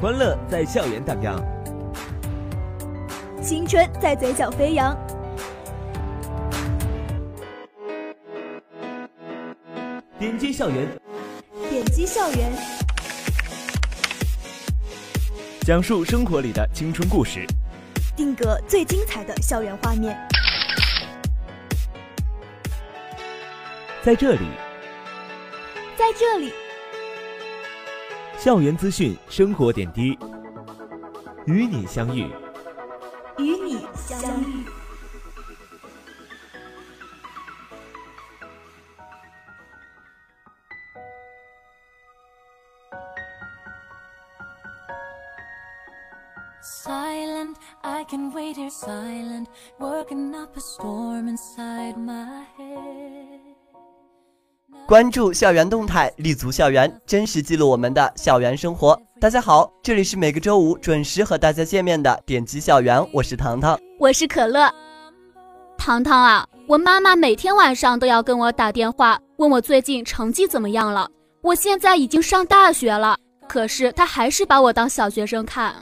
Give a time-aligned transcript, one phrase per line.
[0.00, 1.42] 欢乐在校园荡漾，
[3.42, 4.96] 青春在嘴角飞扬。
[10.16, 10.86] 点击校园，
[11.68, 12.52] 点击校园，
[15.62, 17.44] 讲述生活里的青春故事，
[18.14, 20.16] 定格最精彩的校园画面。
[24.04, 24.46] 在这里，
[25.96, 26.52] 在这里，
[28.40, 30.16] 校园资讯，生活点滴，
[31.46, 32.24] 与你相遇，
[33.36, 34.77] 与你相遇。
[54.88, 58.98] 关注校园动态，立足校园，真实记录我们的校园生活。
[59.20, 64.66] 大家好，这里是每个周五准时和大家见面的点击校园，我是糖糖，我是可乐。
[65.76, 71.06] 糖糖啊，我妈妈每天晚上都要跟我打电话，问我最近成绩怎么样了。
[71.42, 73.14] 我现在已经上大学了，
[73.46, 75.74] 可是她还是把我当小学生看。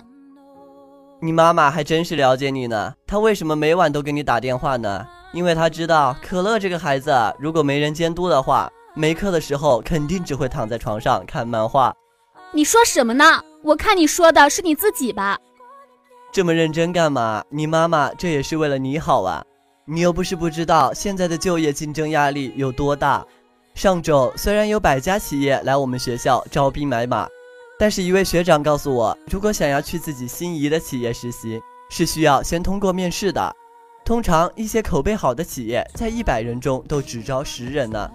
[1.23, 5.07] 你妈妈还真是了解你呢，她为什么每晚都给你打电话呢？
[5.33, 11.95] 因为她知道可乐这个孩子，如果没人监督的话，没课的时候肯定只会躺在床上看漫画。
[12.53, 13.25] 你说什么呢？
[13.63, 15.37] 我看你说的是你自己吧？
[16.33, 17.45] 这么认真干嘛？
[17.51, 19.45] 你妈妈这也是为了你好啊！
[19.85, 23.23] 你又不是不知道现在的就业竞争压力有多大。
[23.75, 27.29] 上周虽然有百家企业来我们学校招兵买马。
[27.79, 31.61] 但是，一位学长告诉我，如果想要去自己心仪的企业实习，
[31.91, 33.55] 是需要先通过面试的。
[34.03, 37.99] 通常，一些口碑好的企业在一百人中都只招十人呢。
[38.01, 38.11] 啊，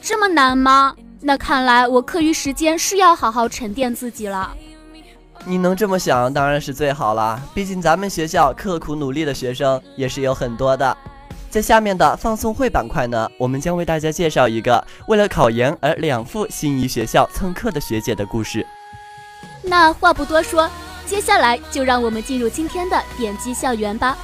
[0.00, 0.94] 这么难吗？
[1.20, 4.54] 那看来我课余时间是要好好沉淀自己了。
[5.44, 7.40] 你能这么想，当然是最好了。
[7.54, 10.96] 毕竟咱们学校刻苦努力的学生也是有很多的。
[11.48, 18.66] 在下面的放送会板块呢，我们将为大家介绍一个为了考研而两赴心仪学校蹭课的学姐的故事。
[19.62, 20.68] 那话不多说，
[21.06, 24.16] 接下来就让我们进入今天的点击校园吧。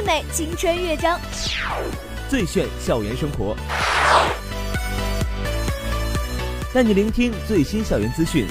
[0.00, 1.20] 最美青春乐章。
[2.26, 3.54] 最炫校园生活，
[6.72, 8.46] 带你聆听最新校园资讯，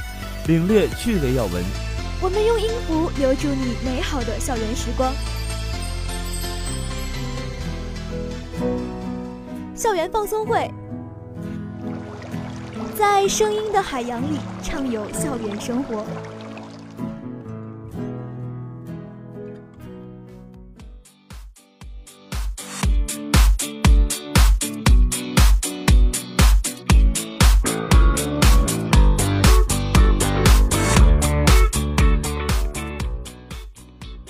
[0.45, 1.63] 领略趣味要闻。
[2.21, 5.11] 我们用音符留住你美好的校园时光。
[9.73, 10.71] 校园放松会，
[12.95, 16.05] 在声音的海洋里畅游校园生活。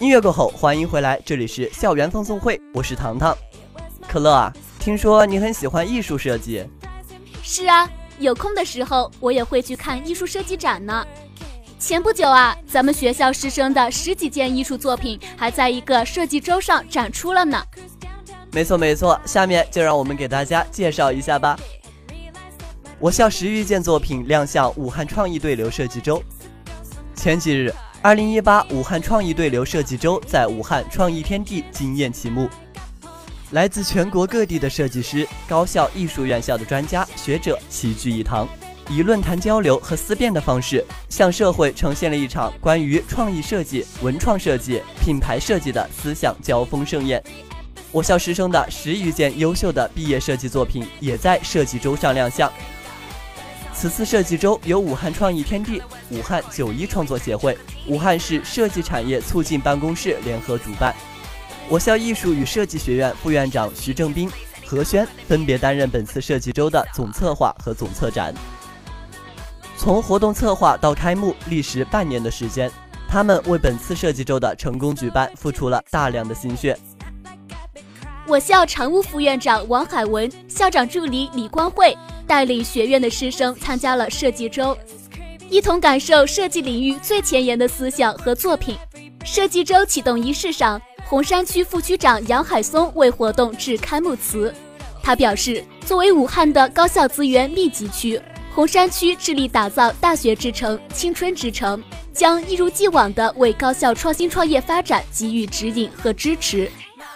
[0.10, 3.38] 音乐过后，欢迎回来，这里是校园放送会，我是糖糖。
[4.08, 6.66] 可乐啊，听说你很喜欢艺术设计。
[7.44, 7.88] 是啊，
[8.18, 11.06] 有空的时候我也会去看艺术设计展呢。
[11.78, 17.64] 前不久啊，咱们学校师生的十几件艺术作品还在一个设计周上展出了呢。
[18.52, 21.56] 没错没错，下面就让我们给大家介绍一下吧。
[22.98, 26.20] 我校十余件作品亮相武汉创意对流设计周。
[27.14, 27.72] 前几日。
[28.02, 32.48] 二零一八武汉创意对流设计周在武汉创意天地惊艳启幕，
[33.52, 38.48] 来自全国各地的设计师、高校、艺术院校的专家学者齐聚一堂，
[38.90, 47.22] 以论坛交流和思辨的方式，向社会呈现了一场关于创意设计、文创设计、品牌设计的思想交锋盛宴。
[47.92, 52.50] 我校师生的十余件优秀的毕业设计作品也在设计周上亮相。
[53.80, 60.94] 此次设计周由武汉创意天地、武汉九一创作协会、武汉市设计产业促进办公室联合主办。
[61.70, 64.30] 我校艺术与设计学院副院长徐正斌、
[64.66, 68.34] 何轩分别担任本次设计周的总策划和总策展。
[69.78, 72.70] 从活动策划到开幕，历时半年的时间，
[73.08, 76.78] 他们为本次设计周的成功举办付出了大量的心血。
[78.28, 81.98] 我校常务副院长王海文、校长助理李光慧。
[82.30, 84.78] 带领学院的师生参加了设计周，
[85.50, 88.78] 一同感受设计领域最前沿的思想和作品。
[89.26, 94.54] 设计周启动仪式上，洪山区副区长杨海松为活动致开幕词。
[95.02, 98.22] 他表示，作为武汉的高校资源密集区，
[98.54, 101.84] 洪山区致力打造大学之城、青春之城。
[102.14, 106.70] 将一如既往地为高校创新创业发展给予指引和支持，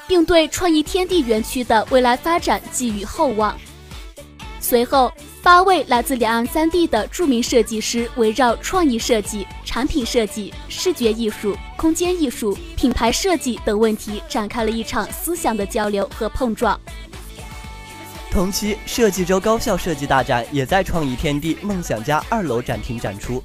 [0.08, 3.56] 并对创意天地园区的未来发展寄予厚望。
[4.74, 16.76] 随后，八位来自两岸三地的著名设计师围绕创意设计、产品设计、视觉艺术、空间艺术、品牌设计等问题展开了一场思想的交流和碰撞。
[18.32, 23.44] 同期，设计周高校设计大展也在创意天地梦想家二楼展厅展出。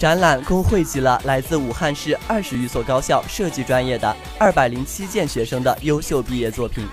[0.00, 6.84] 展览共汇集了来自武汉市二十余所高校设计专业的二百零七件学生的优秀毕业作品。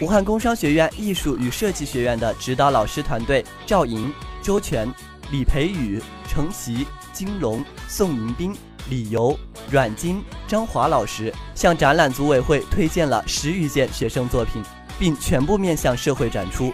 [0.00, 4.10] 武汉工商学院艺术与设计学院的指导老师团队赵莹、
[4.40, 4.90] 周全、
[5.30, 8.56] 李培宇、程琦、金龙、宋迎宾、
[8.88, 9.38] 李游、
[9.70, 14.62] 阮金、张华老师向展览组委会推荐了十余件学生作品，
[14.98, 16.72] 并全部面向社会展出。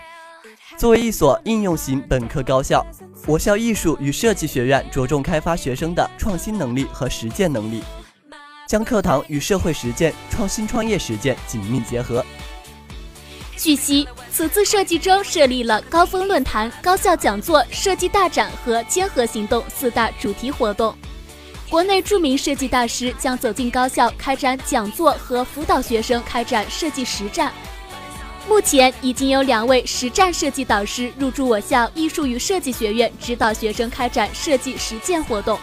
[0.76, 2.86] 作为一所应用型本科高校，
[3.26, 7.82] 我校艺术与设计学院着重开发学生的创新能力和实践能力，
[8.68, 12.24] 将课堂与社会实践、创新创业实践紧密结合。
[13.56, 20.94] 据悉，此次设计周设立了高峰论坛、高校讲座、设计大展和坚合行动四大主题活动。
[21.70, 27.52] 国内著名设计大师将走进高校开展讲座和辅导学生开展设计实战。
[28.46, 35.58] 目前已经有两位实战设计导师入驻我校艺术与设计学院，指导学生开展设计实践活动。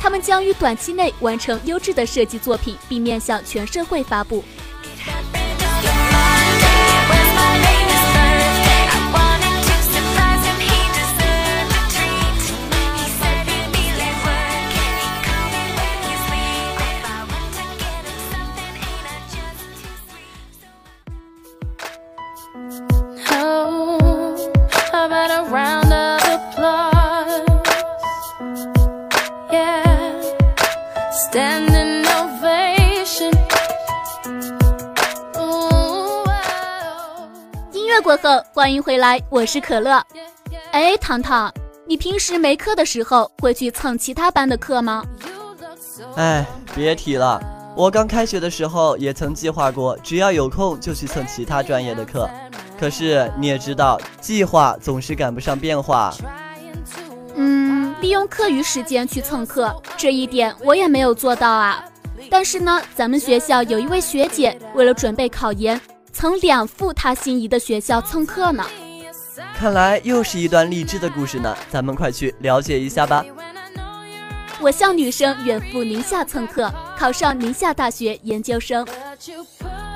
[0.00, 4.42] 他们将于短期内完成优质的设计作品，并面向全社会发布。
[38.00, 40.00] 过后，欢迎回来，我是可乐。
[40.70, 41.52] 哎，糖糖，
[41.86, 45.04] 你平时没课的时候会去蹭其他班的课吗？
[46.14, 47.42] 哎，别提了，
[47.76, 52.30] 我刚开学的时候也曾计划过，只要有空就去蹭其他专业的课。
[52.78, 56.14] 可是你也知道，计划总是赶不上变化。
[57.34, 61.84] 嗯，利用课余时间去蹭课，这一点我也没有做到啊。
[62.30, 65.80] 但是呢，咱们学校有一位学姐，为了准备考研。
[66.12, 68.64] 曾两赴她心仪的学校蹭课呢，
[69.56, 71.56] 看来又是一段励志的故事呢。
[71.70, 73.24] 咱们快去了解一下吧。
[74.60, 78.86] 我校女生远赴宁夏蹭课，考上宁夏大学研究生。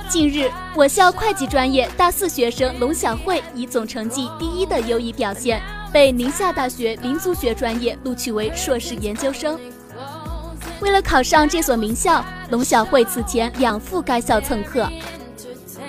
[0.08, 5.60] 近日，我校会计专业大四学生龙小慧以总成绩第一的优异表现，
[5.92, 9.58] 被宁夏大学民族学专业录取为硕士研究生。
[10.80, 14.88] 为了考上这所名校，龙小慧此前两赴该校蹭课。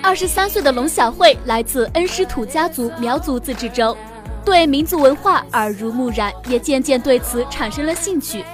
[0.02, 3.96] 二十三岁的龙小慧来自恩施土家族苗族自治州，
[4.44, 8.44] 对民族文化耳濡目染，也渐渐对此产生了兴趣。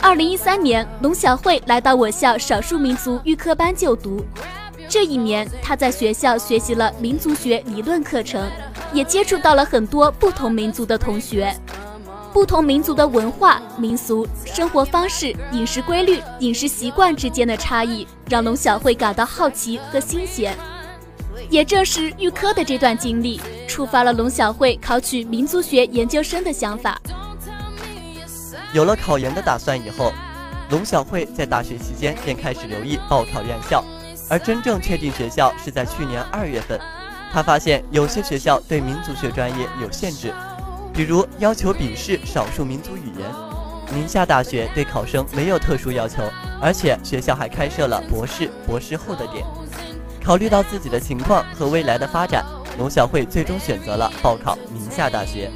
[0.00, 4.24] 二零一三年，龙小慧来到我校少数民族预科班就读。
[4.88, 8.50] 这一年，她在学校学习了民族学理论课程，
[8.94, 11.54] 也接触到了很多不同民族的同学。
[12.32, 20.56] 不同民族的文化、民俗、生活方式、饮食规律、饮食习惯之间的差异，让龙小慧感到好奇和新鲜。
[21.50, 27.00] 也正是预科的这段经历，触发了龙小慧考取民族学研究生的想法。
[28.72, 30.12] 有了考研的打算以后，
[30.70, 33.84] 龙小慧在大学期间便开始留意报考院校，
[34.28, 36.80] 而真正确定学校是在去年二月份。
[37.34, 40.32] 他发现有些学校对民族学专业有限制。
[40.92, 43.28] 比如要求笔试少数民族语言，
[43.92, 46.22] 宁夏大学对考生没有特殊要求，
[46.62, 49.44] 而且学校还开设了博士、博士后的点。
[50.22, 52.44] 考虑到自己的情况和未来的发展，
[52.78, 55.50] 龙小慧最终选择了报考宁夏大学。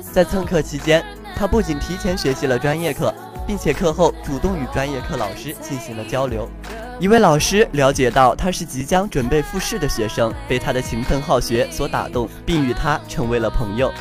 [0.00, 1.04] 在蹭课期间，
[1.36, 3.14] 他不仅提前学习了专业课，
[3.46, 6.48] 并且课后主动与专业课老师进行了交流。
[7.00, 13.92] 一位老师了解到他是即将准备复试的学生，被他的勤奋好学所打动，并与他成为了朋友。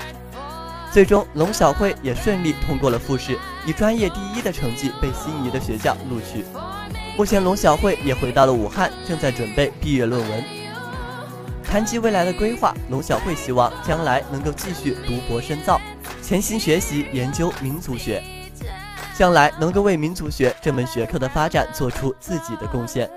[0.92, 6.46] 最终，龙小慧也顺利通过了复试，以专业第一的成绩被心仪的学校录取。
[7.18, 10.44] 目前，龙小慧也回到了武汉，正在准备毕业论文。
[11.64, 15.80] 谈及未来的规划，龙小慧希望将来能够继续读博深造，
[16.22, 18.22] 潜心学习研究民族学。
[19.22, 23.08] 将来能够为民族学这门学科的发展做出自己的贡献。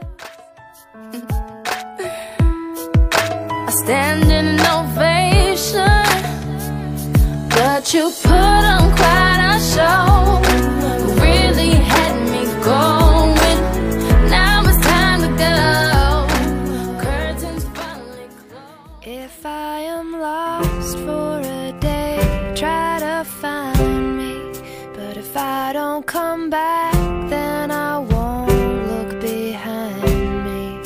[26.15, 26.95] Come back,
[27.29, 28.49] then I won't
[28.87, 30.79] look behind me.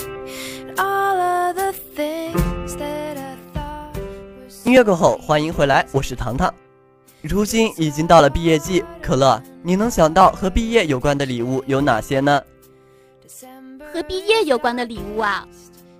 [0.78, 4.00] All of the things that I thought
[4.64, 6.52] 音乐过后，欢迎回来，我是糖糖。
[7.20, 12.42] 如今已经到了毕业季，可乐，你能想到和毕业有关的礼物有哪些呢
[13.28, 15.46] ？December 和毕业有关的礼物啊，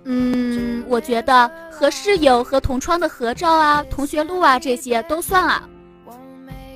[0.05, 5.69] 嗯，我觉得和室友和同窗的合照啊、同学录啊这些都算啊。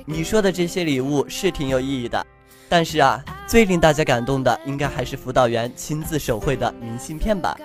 [0.06, 2.24] 你说的这些礼物是挺有意义的，
[2.68, 7.56] 但是啊，最令大家感动的应该还是辅导员亲自手绘的明信片吧。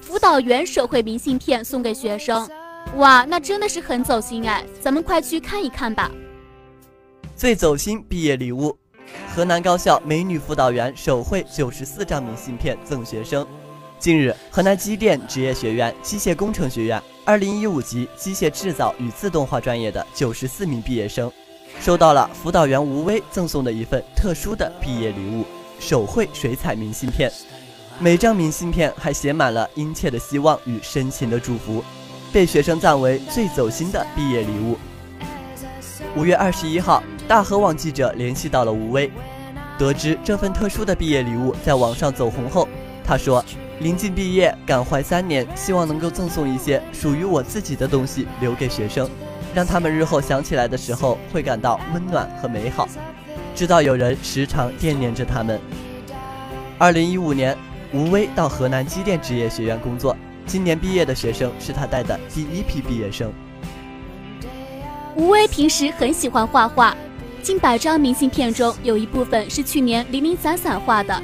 [0.00, 2.48] 辅导员手绘明信片送给学生，
[2.96, 4.64] 哇，那真的是很走心哎！
[4.80, 6.10] 咱们快去看一看吧。
[7.34, 8.76] 最走心毕业礼物，
[9.34, 13.46] 河南高校美女辅导员手绘九十四张明信片赠学生。
[13.98, 21.32] 近日，河南机电职业学院机械工程学院二零一五级机械制造与自动化专业的九十四名毕业生，
[21.80, 25.44] 收到了辅导员吴威赠送的一份特殊的毕业礼物——
[25.78, 27.30] 手绘水彩明信片。
[27.98, 31.84] 每张明信片还写满了殷切的希望与深情的祝福，
[32.32, 34.76] 被学生赞为最走心的毕业礼物。
[36.16, 39.10] 五月二十一号，大河网记者联系到了吴威，
[39.78, 42.68] 得知这份特殊的毕业礼物在网上走红后，
[43.04, 43.44] 他说
[43.78, 49.08] ：“临近毕业，感怀三年，希望能够赠送一些属于我自己的东西留给学生，
[49.54, 52.88] 让他们日后想起来的时候会感到温暖和美好，
[53.54, 55.60] 知道有人时常惦念着他们。”
[56.76, 57.56] 二零一五年，
[57.92, 63.32] 吴威到河南机电职业学院工作，今年毕业的学生是他带的第一批毕业生。
[65.14, 66.96] 吴威平时很喜欢画画，
[67.40, 71.22] 近百张明信片中有一部分是去年零零散散画的，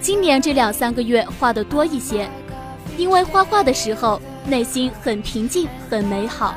[0.00, 2.26] 今年这两三个月画的多一些。
[2.96, 6.54] 因为画画的时候内心很平静、很美好，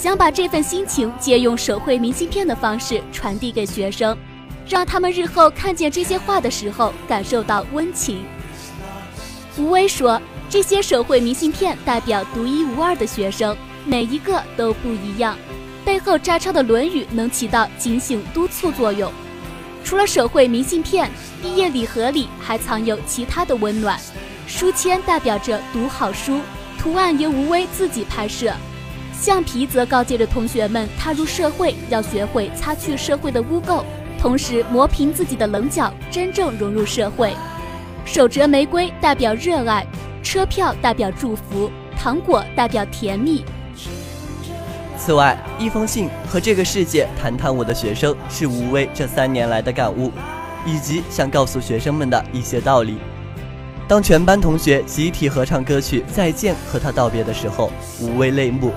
[0.00, 4.16] 想把这份心情借用手绘明信片的方式传递给学生，
[4.64, 8.22] 让他们日后看见这些画的时候感受到温情。
[9.56, 15.36] 吴威说：“这些手绘明信片代表独一无二的学生，每一个都不一样。”
[15.84, 19.12] 背后摘抄的《论语》能起到警醒督促作用。
[19.82, 21.10] 除了手绘明信片，
[21.42, 23.98] 毕业礼盒里还藏有其他的温暖。
[24.46, 26.38] 书签代表着读好书，
[26.78, 28.54] 图案由吴威自己拍摄。
[29.20, 33.82] 橡皮则告诫着同学们踏入社会要学会擦去社会的污垢，
[34.16, 37.34] 同时磨平自己的棱角，真正融入社会。
[38.04, 39.84] 手折玫瑰代表热爱，
[40.22, 43.44] 车票代表祝福，糖果代表甜蜜。
[44.96, 50.12] 此外，一封信和这个世界谈谈我的学生是吴威这三年来的感悟，
[50.64, 52.98] 以及想告诉学生们的一些道理。
[53.88, 58.72] 当全班同学集体合唱歌曲《再见》和他道别的时候，吴威泪目。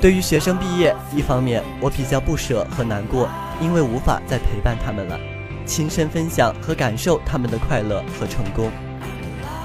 [0.00, 3.28] 对于学生毕业，一方面我比较不舍和难过，
[3.60, 5.20] 因为无法再陪伴他们了，
[5.66, 8.70] 亲身分享和感受他们的快乐和成功；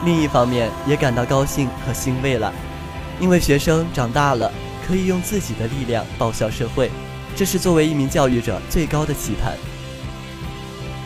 [0.04, 2.54] 另一方面也感到高兴和欣慰了，
[3.20, 4.52] 因为学生长大了。
[4.88, 6.92] 可以用自己的力量报效社会，
[7.36, 9.54] 这是作为一名教育者最高的期盼。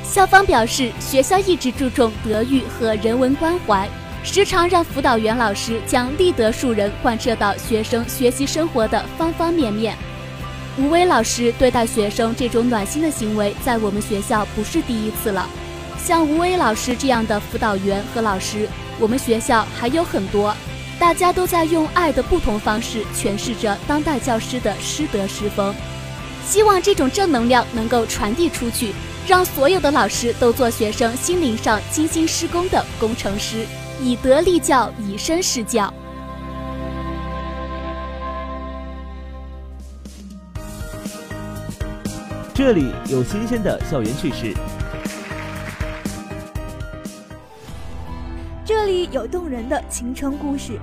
[0.03, 3.87] 校方表示，学校一直注重德育和人文关怀，
[4.23, 9.97] 时常让辅导员老师将立德树人贯彻到学生学习生活的方方面面。
[10.77, 15.47] 吴威老师对待学生这种暖心的行为，在我们学校不是第一次了。
[15.97, 18.67] 像吴威老师这样的辅导员和老师，
[18.99, 20.55] 我们学校还有很多。
[20.99, 25.73] 大家都在用爱的不同方式诠释着当代教师的师德师风，
[26.45, 28.93] 希望这种正能量能够传递出去，
[29.25, 33.65] 让所有的老师都做学生心灵上精心施工的工程师，
[34.01, 35.93] 以德立教，以身试教。
[42.53, 44.53] 这里有新鲜的校园趣事，
[48.65, 50.79] 这里有动人的青春故事，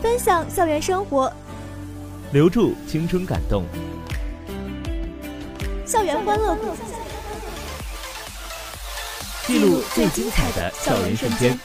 [0.00, 1.32] 分享校园生活，
[2.32, 3.64] 留住青春感动。
[5.84, 6.66] 校园欢乐谷，
[9.46, 11.56] 记录最精彩的校园瞬间。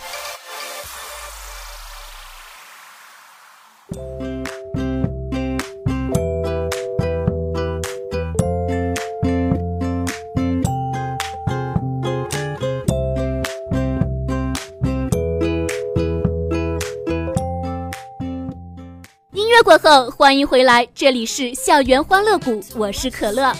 [19.34, 23.52] 音乐过后，欢迎回来，这里是校园欢乐谷，我是可乐。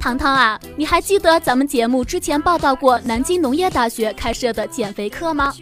[0.00, 5.52] 糖糖啊，你还记得咱们节目之前报道过南京农业大学开设的减肥课吗？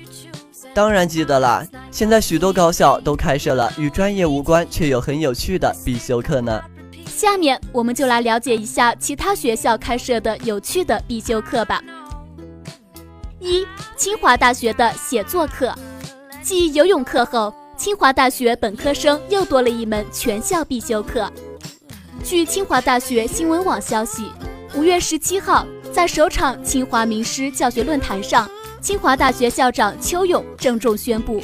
[0.72, 1.66] 当然记得啦！
[1.90, 6.62] 现在许多高校都开设了与专业无关却又很有趣的必修课呢。
[7.06, 11.82] 下面我们就来了解一下其他学校开设的有趣的必修课吧。
[13.40, 13.66] 一、
[13.96, 15.74] 清华大学的写作课。
[16.42, 21.28] 继游泳课后，清华大学本科生又多了一门全校必修课。
[22.28, 24.30] 据清华大学新闻网消息，
[24.74, 28.46] 五月十七号，在首场清华名师教学论坛上，
[28.82, 31.40] 清华大学校长邱勇郑重宣布，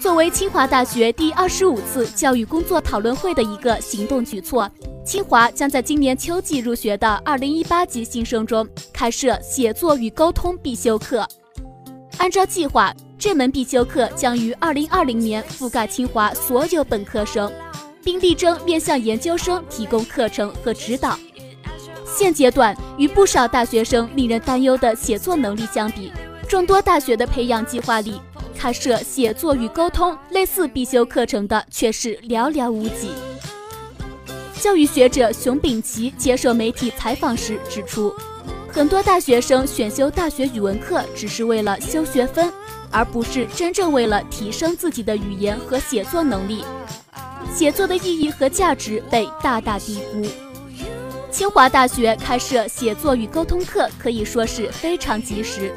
[0.00, 4.68] 作为清华大学第二十五次教育工作讨论会的一个行动举措，
[5.06, 11.24] 清华将在今年秋季入学的二零一八级新生中开设写作与沟通必修课。
[12.18, 17.48] 按照计划，这门必修课将于二零二零年覆盖清华所有本科生。
[18.04, 21.18] 并力争面向研究生提供课程和指导。
[22.06, 26.12] 现阶段，与不少大学生令人担忧的写作能力相比，
[26.48, 28.20] 众多大学的培养计划里，
[28.56, 33.10] 开设写作与沟通类似必修课程的却是寥寥无几。
[34.60, 38.14] 教育学者熊丙奇接受媒体采访时指出，
[38.68, 42.50] 很多大学生选修大学语文课只是为了修学分，
[42.90, 46.64] 而不是真正为了提升自己的语言和写作能力。
[47.52, 50.26] 写作的意义和价值被大大低估。
[51.30, 55.72] 清华大学开设写作与沟通课可以说是非常及时，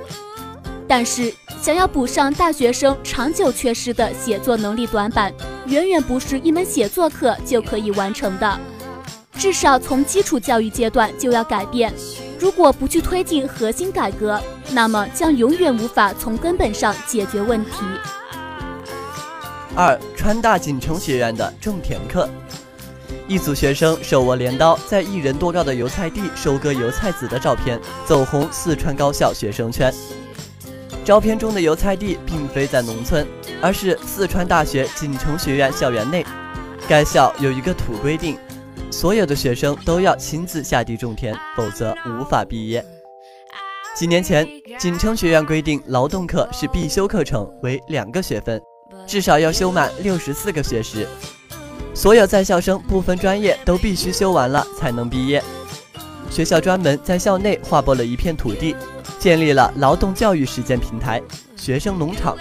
[0.88, 5.34] 但是想要补上大学生长久缺失的写作能力短板，
[5.66, 8.60] 远远不是一门写作课就可以完成的。
[9.34, 11.94] 至少从基础教育阶段就要改变。
[12.40, 14.40] 如果不去推进核心改革，
[14.72, 17.72] 那么将永远无法从根本上解决问题。
[19.80, 22.28] 二川大锦城学院的种田课，
[23.28, 29.94] 一组学生手握镰刀，在一人多高的油菜地收割油菜籽的照片走红四川高校学生圈。
[31.06, 33.28] 照片中的油菜地并非在农村，
[33.62, 36.26] 而是四川大学锦城学院校园内。
[36.90, 38.36] 该校有一个土规定，
[38.90, 42.84] 所有的学生都要亲自下地种田，否则无法毕业。
[43.96, 44.48] 几年前，
[44.80, 48.60] 锦城学院规定劳动课是必修课程，为两个学分。
[49.06, 51.08] 至少要修满六十四个学时，
[51.93, 55.43] 所有在校生不分专业都必须修完了才能毕业。
[56.30, 58.76] 学校专门在校内划拨了一片土地，
[59.17, 61.21] 建立了劳动教育实践平台——
[61.56, 62.38] 学生农场。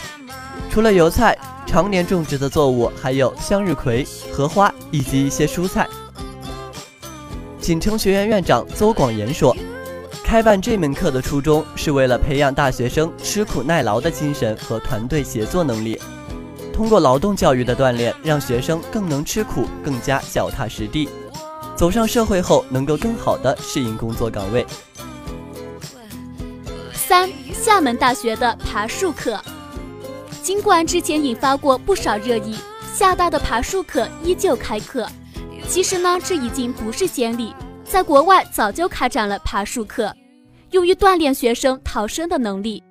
[0.71, 5.89] 除了油菜，常年种植的作物还有向日葵、荷花以及一些蔬菜。
[7.61, 9.57] 锦城学院院长邹广言说
[10.23, 15.99] ：“开办这门课的初衷是为了培养大学生吃苦耐劳的精神和团队协作能力。”
[16.77, 21.09] 通过劳动教育的锻炼，让学生更能吃苦，更加脚踏实地，
[21.75, 24.67] 走上社会后能够更好的适应工作岗位。
[26.93, 29.41] 三，厦门大学的爬树课，
[30.43, 32.59] 尽管之前引发过不少热议，
[32.95, 35.09] 厦大的爬树课依旧开课。
[35.67, 40.15] 其实呢，这已经不是先例，在国外早就开展了爬树课，
[40.73, 42.83] 用于锻炼学生逃生的能力。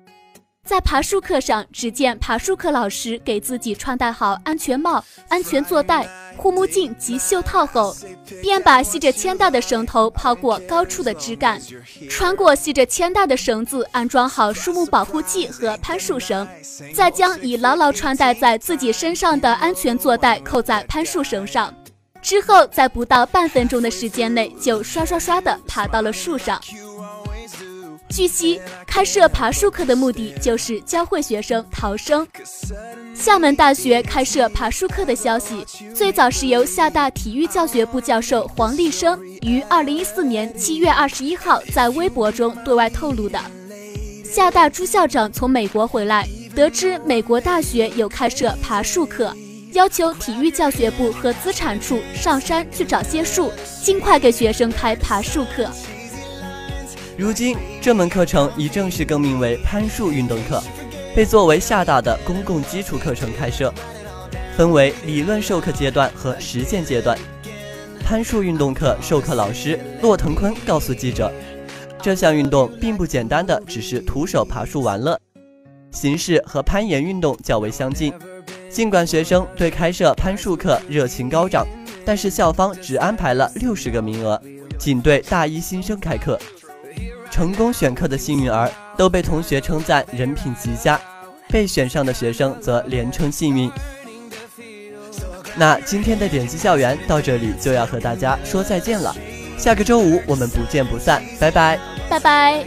[0.66, 6.04] 在爬树课上，只见爬树课老师给自己穿戴好安全帽、安全坐带、
[6.36, 7.96] 护目镜及袖套后，
[8.42, 11.62] 便把系着铅带的绳头抛过高处的枝干，
[12.10, 16.46] 穿过系着铅带的绳子，安装好树木保护器和攀树绳，
[16.92, 21.72] 再将已牢牢穿戴在自己身上的安全坐带扣在攀树绳上，
[22.20, 26.60] 之后在不到半分钟的时间内，就刷刷刷地爬到了树上。
[28.08, 32.26] 据悉，开设爬树课的目的就是教会学生逃生。
[33.14, 35.64] 厦门大学开设爬树课的消息，
[35.94, 43.38] 最早是由厦大体育教学部教授黄立生于二零一四年七月二十一号在微博中对外透露的。
[44.24, 49.34] 厦大朱校长从美国回来，得知美国大学有开设爬树课，
[49.72, 55.68] 要求体育教学部和资产处上山去找些树，尽快给学生开爬树课。
[57.18, 60.62] 如今，这门课程已正式更名为攀树运动课，
[61.14, 63.72] 被作为厦大的公共基础课程开设，
[64.54, 67.18] 分为理论授课阶段和实践阶段。
[68.04, 71.32] 攀树运动课授课老师骆腾坤告诉记者，
[72.02, 75.18] 这项运动并不简单的只是徒手爬树玩乐，
[75.92, 78.12] 形式和攀岩运动较为相近。
[78.68, 81.66] 尽管学生对开设攀树课热情高涨，
[82.04, 84.38] 但是校方只安排了六十个名额，
[84.78, 86.38] 仅对大一新生开课。
[87.36, 90.98] 成功选课的幸运儿都被同学称赞人品极佳，
[91.50, 93.70] 被选上的学生则连称幸运。
[95.54, 99.14] 那今天的点击校园到这里就要和大家说再见了，
[99.58, 102.64] 下个周五我们不见不散，拜拜拜拜。